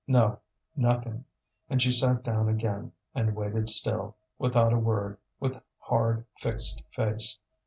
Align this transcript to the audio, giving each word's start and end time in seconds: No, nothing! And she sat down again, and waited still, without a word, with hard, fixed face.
No, 0.07 0.39
nothing! 0.75 1.25
And 1.69 1.79
she 1.79 1.91
sat 1.91 2.23
down 2.23 2.49
again, 2.49 2.91
and 3.13 3.35
waited 3.35 3.69
still, 3.69 4.15
without 4.39 4.73
a 4.73 4.79
word, 4.79 5.19
with 5.39 5.61
hard, 5.77 6.25
fixed 6.39 6.81
face. 6.89 7.37